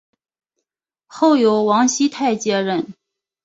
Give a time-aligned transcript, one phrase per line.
[1.05, 2.91] 后由王熙泰接任。